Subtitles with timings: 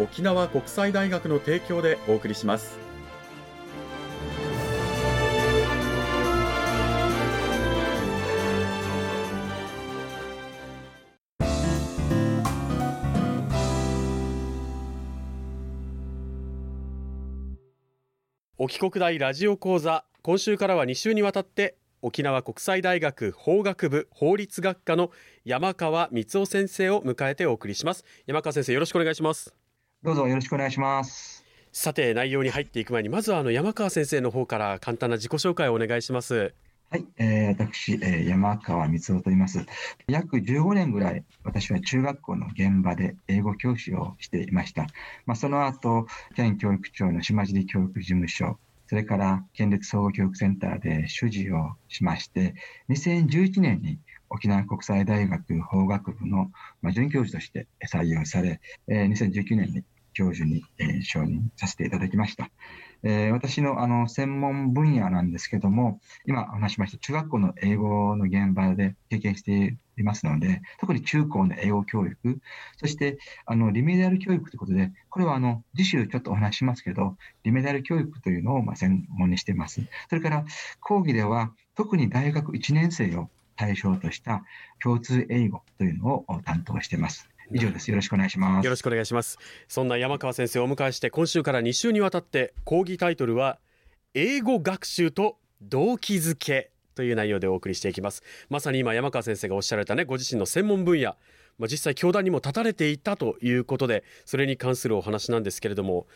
[0.00, 2.78] 沖縄国際大学の提供でお送りします。
[18.56, 25.10] 沖国大ラジオ講座今週からは2週にわたって沖縄国際大学法学部法律学科の
[25.44, 28.04] 山川光夫先生を迎えてお送りします。
[28.26, 29.59] 山川先生よろしくお願いします。
[30.02, 31.44] どうぞよろしくお願いします。
[31.72, 36.54] さて内容に入っていく前にまずはあの山川先生の方から簡単な自己紹介をお願いします。
[36.90, 39.66] はい、えー、私、えー、山川光夫と言います。
[40.08, 44.86] 約15年ぐらい私は中学校の現場で英語教師をしていました。
[45.26, 48.58] まあ、その後県教育庁の島尻教育事務所
[48.90, 52.56] それから県立総合教育センターで主事をしまして、
[52.88, 56.50] 2011年に沖縄国際大学法学部の
[56.92, 60.64] 准教授として採用され、2019年に教授に
[61.02, 62.50] 承認させていただきました。
[63.32, 72.40] 私のあの専門分野なんですけども、今お話しました中学校の英語の現場で経験していますので、特に中高の英語教育、
[72.76, 79.80] そしてあのリメディアル教育ということで、これはあの次週ちょっとお話しますけど、リメディアル教育というのをま専門にしています。
[80.08, 80.44] それから
[80.80, 83.30] 講義では、特に大学1年生を
[83.60, 84.42] 対象とした
[84.82, 87.28] 共通英語というのを担当しています。
[87.52, 87.90] 以上です。
[87.90, 88.64] よろしくお願いします。
[88.64, 89.36] よろしくお願いします。
[89.68, 93.58] そんな山川先生をお迎えして今週から2週にわたって講義タイトルは
[94.14, 98.22] 英語学習と動機づけという内容でお送りしていきます。
[98.48, 101.16] まさに今山川先生がおっしゃられたねご自身の専門分野
[101.58, 106.06] まあ、実際教壇にも立たれていたということでそれに関するお話なんですけれども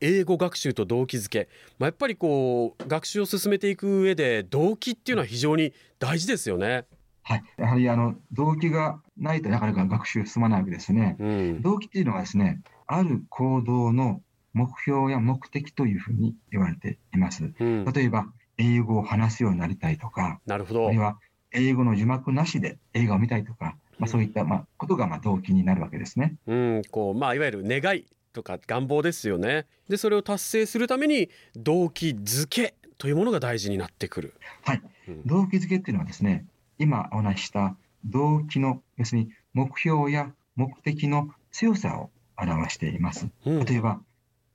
[0.00, 6.86] 英語学習と動機づけ、まあ、やっぱりこう学習を進めていく上で動機っていうのは非常に大事ですよね。
[7.22, 11.16] はい、やはりあの動機がないとなかなか学習進まないわけですね。
[11.18, 14.20] うん、動機っていうのはですね、ある行動の
[14.52, 17.52] 目標や目的というふうに言われています。
[17.58, 18.26] うん、例えば、
[18.58, 20.86] 英語を話すようになりたいとか、なるほど。
[20.86, 21.18] あるいは、
[21.52, 26.36] 英語の字幕なしで映画を見たいとか、まあ、そういったまあことがまあ動機になるわけですね。
[26.46, 29.66] うん、こうまあいわゆる願いとか願望ですよね。
[29.88, 34.34] でそれを達成するために動機づけというものが大事になってくる。
[34.62, 34.82] はい。
[35.24, 36.44] 動機づけっていうのはですね、
[36.78, 43.28] 今お話した動機の、要するに目標や目的の強さを表しています。
[43.44, 44.00] 例えば、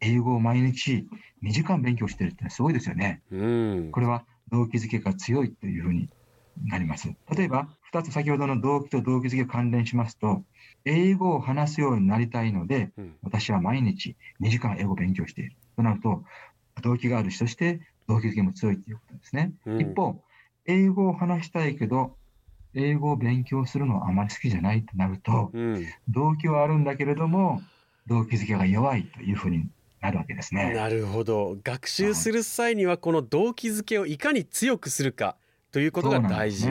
[0.02, 1.08] 英語を毎日
[1.44, 3.22] 2時間勉強してるってすごいですよね。
[3.32, 6.10] うん、これは動機づけが強いというふうに
[6.66, 7.14] なります。
[7.36, 10.44] 例えば、2つ先ほどの動機と動機づけを関連しますと、
[10.86, 15.56] 英語を話すようになりたいので、うん、私は毎日2時間英語を勉強している。
[15.76, 16.24] となると、
[16.82, 19.54] 動機がある人として動機づけも強いということですね。
[19.66, 20.22] うん、一方、
[20.66, 22.16] 英語を話したいけど、
[22.74, 27.62] 英語を勉強するのはあまり好きじゃないとなると、うん、動機はあるんだけれども、
[28.08, 29.68] 動機づけが弱いというふうに
[30.02, 30.74] なるわけですね。
[30.74, 31.58] なるほど。
[31.64, 35.36] 学習する際にはこの動機づけをいかに強くするか。
[35.72, 36.68] ということが大事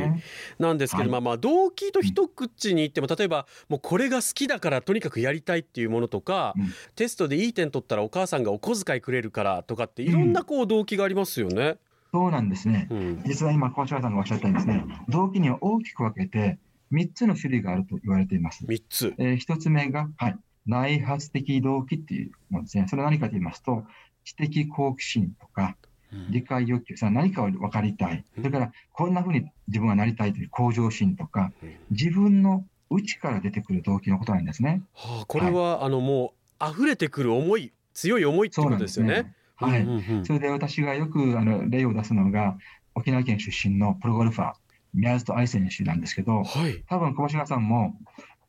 [0.59, 6.55] なんですけど、まあまあ動機と一口に言っても例えばもうこれが好きだからとにかくやりたいっていうものとか、
[6.97, 11.79] テストでいい点取ったらお母さんがお小遣いくれるからとかっていろんなこう動機がありますよね。
[12.13, 12.89] そうなんですね。
[12.91, 16.59] うん、実は今、小島さんがおっしゃったようにですね、動機には大きく分けて、
[16.93, 18.65] 3つの種類があると言われています。
[18.65, 19.15] 3つ。
[19.19, 22.87] えー、1つ目が、はい、内発的動機っていうものですね。
[22.89, 23.85] それは何かと言いますと、
[24.25, 25.77] 知的好奇心とか、
[26.31, 28.25] 理解欲求、それは何かを分かりたい。
[28.37, 31.53] それから、こんなふうに自分はなりたいという向上心とか、
[31.91, 34.83] 自分の内から出てくる動機のことなんですね。
[34.95, 39.35] はあ、これは、はい、あの、もう、溢れてくる思い、強い思いってことですよね。
[39.57, 39.87] はい、
[40.25, 42.57] それで私がよくあの例を出すのが、
[42.95, 44.55] 沖縄県出身のプロゴルファー、
[44.95, 47.97] 宮里愛選手なんですけど、はい、多分小橋川さんも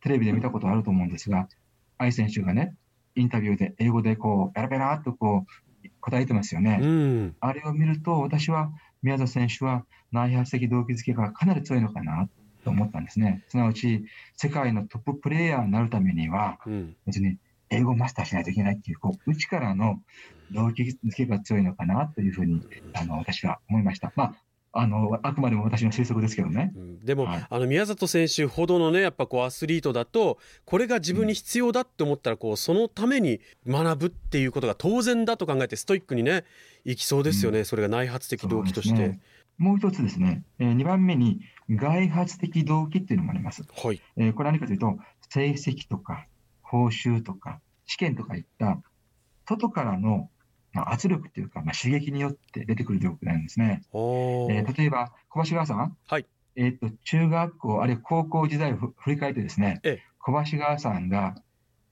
[0.01, 1.47] テレビで見たことあると思うんですが、
[1.97, 2.75] 愛選手がね、
[3.15, 5.68] インタビューで英語でこう、ペラペラっとこう、
[6.01, 6.79] 答えてますよね。
[6.81, 8.71] うん、あれを見ると、私は
[9.01, 12.29] 宮里選手は内発的動機づけがかなり強いのかな
[12.63, 13.43] と思ったんですね。
[13.49, 14.05] すなわち、
[14.35, 17.37] 世界のトッププレイヤーになるためには、うん、別に
[17.69, 20.01] 英語をマスターしないといけないっていう、こう、内からの
[20.51, 22.61] 動機づけが強いのかなというふうに、
[22.93, 24.11] あの、私は思いました。
[24.15, 24.35] まあ、
[24.71, 26.71] あの、あくまでも私の推測ですけどね。
[26.75, 26.99] うん。
[27.03, 27.47] でも、はい。
[27.49, 36.45] あの宮里選手ほどのねやっぱこうアスリートだとこれが自分に必要だって思ったらこうそのために学ぶっていうことが当然だと考えてストイックにね
[36.85, 39.19] いきそうですよね、それが内発的動機として、
[39.57, 43.63] もう一つですね、えー、2番目に外発的動機っていうのもあります。
[43.63, 44.01] はい。
[44.17, 44.97] えーこれは何かというと、
[45.29, 46.25] 成績とか
[46.61, 48.81] 報酬とか試験とかいった
[49.45, 50.29] 外からの、
[50.73, 53.81] まあ、圧力というか、まあ、刺激によって出てくる動機なんですね。
[53.93, 56.25] えー例えば、小橋川さん、はい。
[56.55, 60.03] えーと中学校、あるいは高校時代をふ振り返ってですね、ええ。
[60.19, 61.35] 小橋川さんが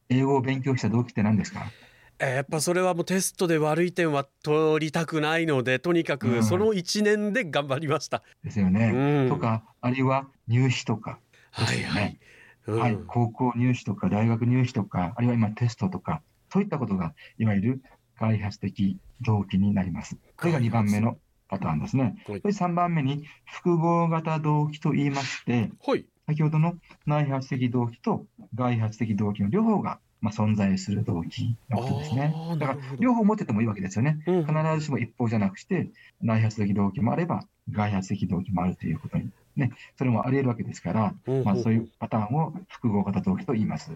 [0.10, 1.72] 英語を勉強した動機って何ですか？
[2.20, 6.20] えーやっぱそれはもうテストで悪い点は取りたくないのでとにかうん。
[6.20, 9.26] くその1年で頑張りました、ですようね。
[9.28, 9.30] ん。
[9.30, 11.20] とか、あるいは入試とか、
[11.52, 12.20] はいはい、ですよね
[12.68, 12.80] うん。
[12.80, 16.22] はい、高校入試とか大学入試とか、あるいは今テストとか、
[16.52, 17.82] そういったことがいわゆる
[18.18, 20.18] 開発的動機になります。
[20.38, 21.18] これが2番目の
[21.48, 22.16] パターンですね。
[22.28, 26.76] はいそれ3番目に複合型動機と言いまして、はい先ほどの
[27.06, 32.34] 内発的動機と外発的動機の両方が、まあ、存在する動機なわけですね。
[32.60, 34.20] だから両方持っててもいいわけですよね。
[34.28, 35.90] うん必ずしも一方じゃなくして、
[36.22, 43.92] 内発的動機もあれば、外発的動機もあるということに、ね、それもあり得るわけですから、うんまあ、そういうパターンを複合型動機と言います。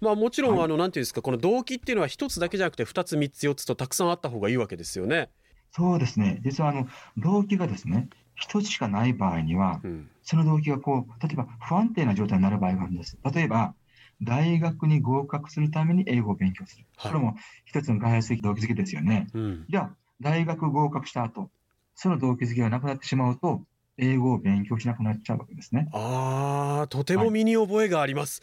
[0.00, 5.30] まあもちろん、はいあのなんていうんですかこの動機っていうのは一つだけじゃなくて二つ三つ四つとたくさんあった方がいいわけですよね。
[5.72, 6.40] そうですね。
[6.42, 13.16] 実はあの動機がですね、一つしかない場合には、うんその動機がこう、例えば不安定な状態になる場合があるんです。
[13.32, 13.74] 例えば、
[14.20, 16.84] 大学に合格するために英語を勉強する。
[16.96, 19.28] はいこれも一つの開発的動機づけですよね。
[19.34, 19.90] うんじゃあ、
[20.20, 21.48] 大学合格した後、
[21.94, 23.62] その動機づけがなくなってしまうと、
[23.98, 25.88] 英語を勉強しなくなっちゃうわけですね。
[25.92, 28.42] ああとても身に覚えがあります。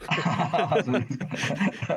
[0.84, 1.28] そうですか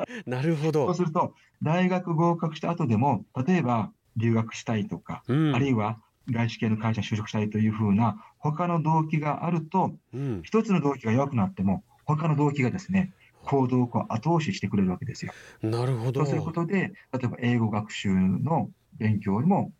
[0.26, 0.94] なるほどそう。
[0.94, 13.12] すると、大学合格した後でも、例えば留学したいとか、うんあるいは外資系の会社に就職したいというふうな他の動機があると、うん一つの動機が弱くなっても、他の動機がですね、
[13.42, 15.32] 行動を後押ししてくれるわけですよ。
[15.62, 16.20] なるほど。
[16.20, 19.72] そうすることで、例えば英語学習の勉強にもうん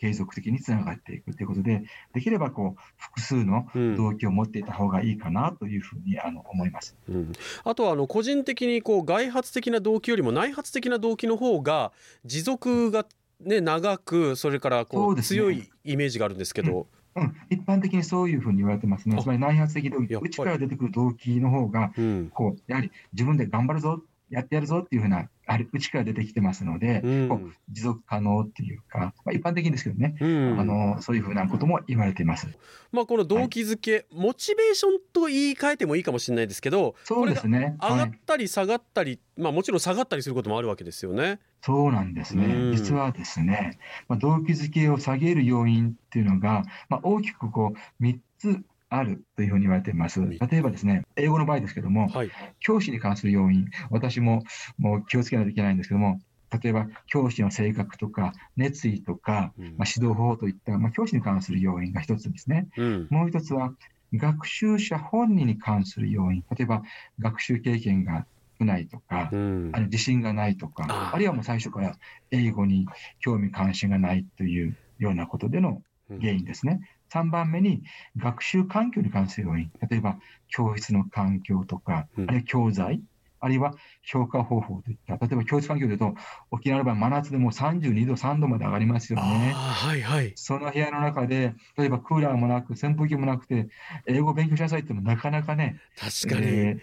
[0.00, 1.82] 継続的につながっていくということで、
[2.12, 3.96] できればこう複数のうん。
[3.96, 6.96] 動機を持っていた方がいいかなというふうにあの思います。
[7.08, 7.32] うん、
[7.64, 11.92] あとはあの個人的にこう外発的な動機よりも内発的な動機の方が
[12.24, 13.06] 持続が、
[13.40, 15.22] ね、長くそれからこそうね。
[15.22, 19.16] 強いイメージがあるんですけど、うん、一般的にそういうふうに言われてますね。
[19.18, 22.30] あつまり内発的動機、内から出てくる動機の方が、うん。
[22.32, 32.48] こうやはり自分で頑張るぞ、やってやるぞっていうふうな、やはり内から出てきてますので、うん持続可能っていうか、まあ、一般的にですけどね、うんあのそういうふうなことも言われています。
[32.92, 37.76] まあ、この動機づけ、モチベーションと言い換えてもいいかもしれないですけどそうですね。
[37.80, 41.40] 上がっはい、たり下がったり、まあ、もちろん下がったりすることもあるわけですよね。
[41.62, 42.46] そうなんですね。
[42.46, 43.78] うん実はですね、
[44.08, 50.20] まあ、動機づけを下げる要因っていうのが、まあ、大きくこう3つあるというふうに言われています。
[50.20, 54.42] 例えばですね、英語の場合ですけども、はい、教師に関する要因、私も
[54.78, 56.18] もう気をつけないといけないんですけども、
[56.62, 59.64] 例えば教師の性格とか熱意とか、うん。
[59.78, 62.68] まあ、指導方法といった、まあ、教師に関する要因が一つですね。
[62.76, 63.06] うん。
[63.10, 63.72] もう一つは
[64.12, 66.82] 学習者本人に関する要因、例えば
[67.20, 68.26] 学習経験が
[68.58, 69.70] 少ないとか、うん。
[69.72, 71.94] あの自信がないとか、あるいはもう最初から
[72.32, 72.86] 英語に
[73.20, 76.80] 興味関心がないというようなことでの原因ですね。
[77.10, 77.82] 3番目に
[78.16, 82.26] 学習環境に関する要因、例えば教室の環境とか、うん。
[82.26, 83.02] あるいは教材、
[83.40, 86.14] あるいは評価方法といった、例えば教室環境でいうと、
[86.50, 89.52] 沖縄の場合、真夏でもう32度、3度まで上がりますよね。
[89.54, 90.32] はいはい。
[90.36, 93.68] その部屋の中で、例えばクーラーもなく、扇風機もなくて、
[94.06, 96.46] 英語を勉強しなさいってもなかなかね、確かに。
[96.46, 96.78] え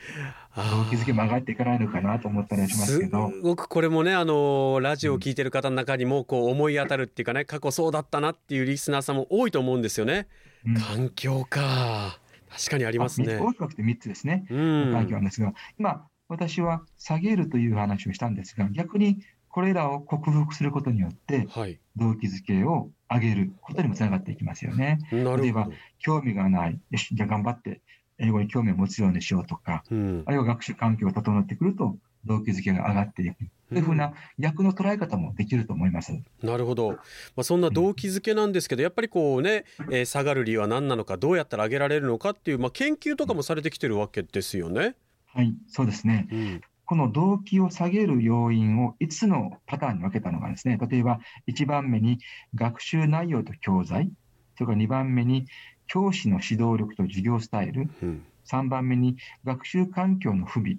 [0.57, 3.29] あー動機づけも上がっていかないのかなと思ったりはしますけど。
[3.29, 10.27] すごくこれもねあのラジオを聞いてる方の中にもこう思い当たるっていうかね過去そうだったなっていうリスナーさんも多いと思うんですよね。
[10.65, 13.37] うん環境か確かにありますね。
[13.37, 14.47] 大きくて3つですね。
[14.49, 19.19] うん環境なんですが、今、私は下げるという話をしたんですが、逆に
[19.49, 24.99] これらを克服することによって、はい動機づけを上げることにもつながっていきますよね。
[25.11, 25.71] なるほど。
[25.97, 27.81] 興味がない、よし、じゃあ頑張って
[28.19, 33.35] 英語に興味を持つようにしようとか、うんあるいは学習環境が整ってくると、動機づけが上がっていく。
[33.69, 36.13] というふうな逆の捉え方もできると思います。
[36.41, 36.97] なるほど、ま
[37.37, 44.95] あ、そんな動機づけなんですけどやっぱりこうね、えー下がる理由は何なのかどうやったら上げられるのかっていう、まあ、研究とかもされてきてるわけですよね。
[45.37, 46.27] はい、そうですね。
[46.31, 46.61] うん。
[46.85, 52.17] この動機を下げる要因を5つのパターンに分けたのがですね、例えば1番目に
[52.55, 54.09] 学習内容と教材、
[54.55, 55.45] それから2番目に
[55.85, 60.77] 教師の指導力と授業スタイル、うん、3番目に学習環境の不備、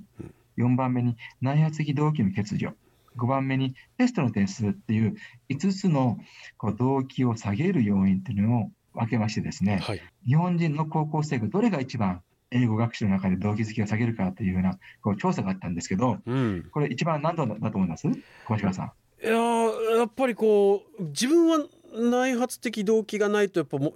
[0.56, 2.74] 4番目に内発的動機の欠如、
[3.16, 5.14] 5番目にテストの点数っていう
[5.50, 6.18] 5つの
[6.56, 18.08] こう動機を下げる要因っていうのを分けましてですね、はい、日本人の高校生がどれが一番英語学習の中で動機づけを下げるかというようなこう調査があったんですけど、うん、これ一番何度だと思います？
[18.46, 18.92] 小橋さん。
[19.22, 23.94] いややっぱりこう自分は内発的動機がないとやっぱも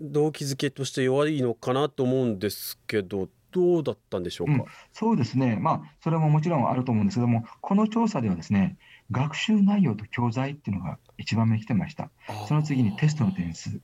[0.00, 8.76] 動機づけとして弱いのかなと思うんですけどどうだったんでしょうか、うん、そうですね、まあ、それももちろんあると思うんですけども、この調査ではですね、
[9.10, 12.10] 学習内容と教材っていうのが一番目に来てました。
[12.46, 13.80] その次にテストの点数。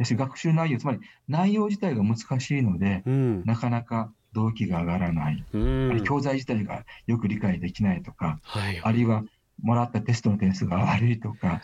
[0.00, 9.24] 学習内容、つまり内容自体が難しいので、うん、なかなか動機が上がらない、うん、教材自体がよく理解できないとか、はい、あるいは
[9.62, 11.62] もらったテストの点数が悪いとか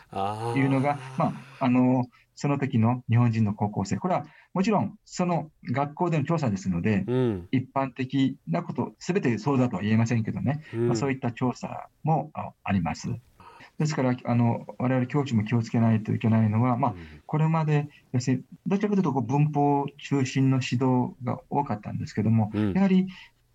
[0.56, 1.26] いうのが、ま
[1.60, 2.06] あ、あの
[2.36, 12.30] その時の日本人の高校生、これはもちろんその学校での調査ですので、うん、一般的なこと、すべてそうだとは言えませんけどね、うん、まあ、そういった調査も
[12.62, 13.08] あります。
[13.78, 16.94] ですから、あの我々教師も気をつけないといけないのは、まあ、
[17.26, 23.06] これまで、要するにどちらかというとこう文法中心の指導が多かったんですけども、うん、やはり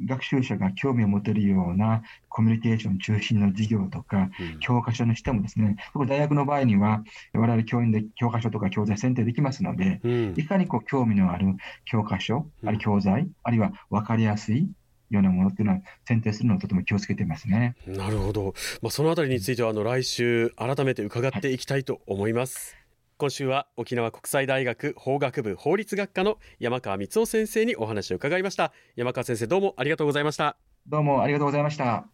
[0.05, 5.75] 学習者が興味を持てるようなコミュニケーション中心の授業とか、教科書にしてもですね、
[6.07, 7.03] 大学の場合には、
[7.33, 10.01] 我々教員で教科書とか教材選定できますので、
[10.35, 11.47] いかにこう興味のある
[11.85, 14.69] 教科書、あるいは教材、あるいは分かりやすい
[15.15, 17.75] ようなものっていうのは選定するのをとても気をつけてますね。
[17.87, 18.53] なるほど。
[18.81, 22.75] まあ、そのあたりについては、あの、来週改めて伺っていきたいと思います。
[22.75, 22.83] はい
[23.15, 32.05] 今週は沖縄国際大学法学部法律学科の山川光夫先生にお話を伺いました山川先生どうもありがとうございましたどうもありがとうございました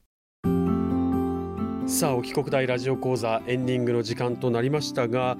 [1.87, 5.37] さあ沖国大ラジオ講座エンディングの時間となりましたが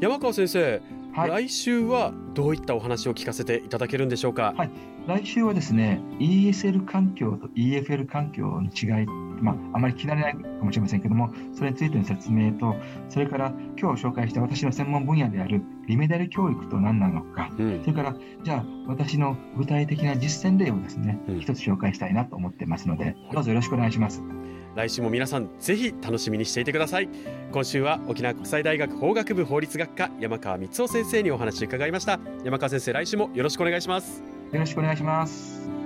[0.00, 0.80] 山川先生、
[1.18, 4.70] はい、来週はどういったお話を聞かせていただけるんでしょうか、はい、
[5.08, 9.06] 来週はですね ESL 環境と EFL 環境の違い
[9.40, 12.74] まあ、あまり聞き慣れないかもしれませんけども、それについての説明と、
[13.08, 18.14] それから今日紹介した私の専門分野であるリメデル教育と何なのか、うん、それから
[18.44, 24.22] じゃあ私の具体的な実践例をですね、うん、一つ紹介したいなと思ってますので、どうぞよろしくお願いします。
[24.76, 27.08] 来週も皆さんぜひ楽しみにしていてください。
[27.50, 32.20] 今週は沖縄国際大学法学部法律学科山川光夫先生にお話を伺いました。
[32.44, 34.22] 山川先生来週もよろしくお願いします。
[34.52, 35.77] よろしくお願いします